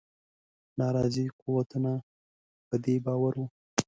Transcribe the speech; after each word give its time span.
ناراضي 0.79 1.25
قوتونه 1.41 1.91
په 2.67 2.75
دې 2.83 2.95
باور 3.05 3.33
وه. 3.39 3.47